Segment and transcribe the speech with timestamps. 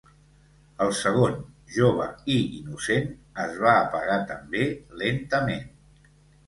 [0.85, 1.35] El segon,
[1.75, 2.07] jove
[2.37, 3.07] i innocent,
[3.47, 4.67] es va apagar també,
[5.05, 5.71] lentament.